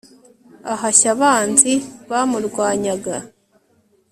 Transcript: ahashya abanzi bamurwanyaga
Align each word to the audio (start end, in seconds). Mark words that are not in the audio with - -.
ahashya 0.73 1.07
abanzi 1.15 1.73
bamurwanyaga 2.09 3.15